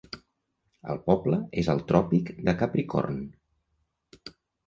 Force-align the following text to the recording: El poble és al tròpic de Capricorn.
El 0.93 0.99
poble 1.09 1.37
és 1.63 1.69
al 1.73 1.83
tròpic 1.91 2.33
de 2.49 2.55
Capricorn. 2.63 3.19